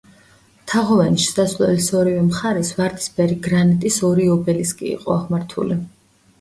[0.69, 5.83] თაღოვანი შესასვლელის ორივე მხარეს ვარდისფერი გრანიტის ორი ობელისკი იყო აღმართული.